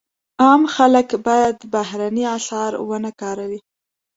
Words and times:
عام 0.43 0.61
خلک 0.75 1.07
باید 1.25 1.57
بهرني 1.73 2.23
اسعار 2.37 2.73
ونه 2.89 3.11
کاروي. 3.21 3.59